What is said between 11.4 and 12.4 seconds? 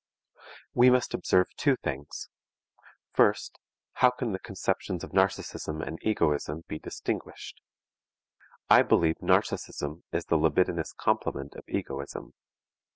of egoism.